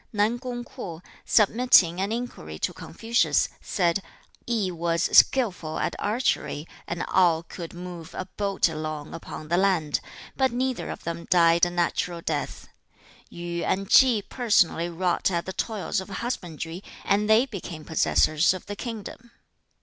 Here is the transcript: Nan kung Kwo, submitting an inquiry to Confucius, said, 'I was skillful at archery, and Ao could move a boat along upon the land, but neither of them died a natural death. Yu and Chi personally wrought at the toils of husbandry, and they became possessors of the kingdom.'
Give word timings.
Nan 0.11 0.39
kung 0.39 0.63
Kwo, 0.63 1.03
submitting 1.25 2.01
an 2.01 2.11
inquiry 2.11 2.57
to 2.57 2.73
Confucius, 2.73 3.49
said, 3.61 4.01
'I 4.49 4.71
was 4.71 5.15
skillful 5.15 5.77
at 5.77 5.95
archery, 5.99 6.67
and 6.87 7.05
Ao 7.13 7.43
could 7.47 7.75
move 7.75 8.15
a 8.15 8.25
boat 8.25 8.67
along 8.67 9.13
upon 9.13 9.49
the 9.49 9.57
land, 9.57 9.99
but 10.35 10.51
neither 10.51 10.89
of 10.89 11.03
them 11.03 11.27
died 11.29 11.67
a 11.67 11.69
natural 11.69 12.19
death. 12.21 12.67
Yu 13.29 13.63
and 13.63 13.93
Chi 13.93 14.23
personally 14.27 14.89
wrought 14.89 15.29
at 15.29 15.45
the 15.45 15.53
toils 15.53 16.01
of 16.01 16.09
husbandry, 16.09 16.83
and 17.05 17.29
they 17.29 17.45
became 17.45 17.85
possessors 17.85 18.55
of 18.55 18.65
the 18.65 18.75
kingdom.' 18.75 19.29